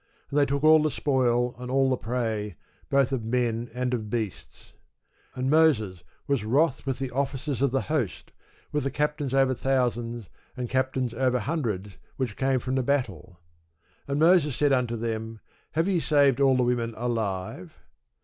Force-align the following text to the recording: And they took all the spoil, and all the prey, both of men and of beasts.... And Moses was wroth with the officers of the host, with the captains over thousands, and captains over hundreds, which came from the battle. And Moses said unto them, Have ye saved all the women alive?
And 0.31 0.39
they 0.39 0.47
took 0.47 0.63
all 0.63 0.81
the 0.81 0.89
spoil, 0.89 1.53
and 1.59 1.69
all 1.69 1.91
the 1.91 1.95
prey, 1.95 2.55
both 2.89 3.11
of 3.11 3.23
men 3.23 3.69
and 3.71 3.93
of 3.93 4.09
beasts.... 4.09 4.73
And 5.35 5.47
Moses 5.47 6.03
was 6.25 6.43
wroth 6.43 6.87
with 6.87 6.97
the 6.97 7.11
officers 7.11 7.61
of 7.61 7.69
the 7.69 7.81
host, 7.81 8.31
with 8.71 8.83
the 8.83 8.89
captains 8.89 9.31
over 9.31 9.53
thousands, 9.53 10.27
and 10.57 10.67
captains 10.67 11.13
over 11.13 11.37
hundreds, 11.37 11.97
which 12.17 12.35
came 12.35 12.57
from 12.59 12.73
the 12.73 12.81
battle. 12.81 13.39
And 14.07 14.19
Moses 14.19 14.55
said 14.55 14.73
unto 14.73 14.95
them, 14.95 15.39
Have 15.73 15.87
ye 15.87 15.99
saved 15.99 16.39
all 16.39 16.57
the 16.57 16.63
women 16.63 16.95
alive? 16.97 17.77